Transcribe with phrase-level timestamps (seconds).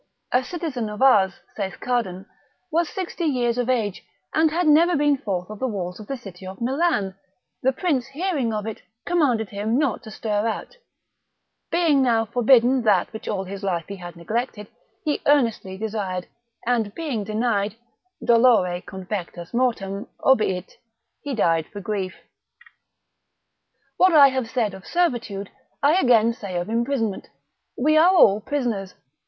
[0.31, 2.25] A citizen of ours, saith Cardan,
[2.71, 6.17] was sixty years of age, and had never been forth of the walls of the
[6.17, 7.13] city of Milan;
[7.61, 10.75] the prince hearing of it, commanded him not to stir out:
[11.69, 14.65] being now forbidden that which all his life he had neglected,
[15.05, 16.25] he earnestly desired,
[16.65, 17.75] and being denied,
[18.25, 20.77] dolore confectus mortem, obiit,
[21.21, 22.15] he died for grief.
[23.97, 25.51] What I have said of servitude,
[25.83, 27.29] I again say of imprisonment,
[27.77, 28.95] we are all prisoners.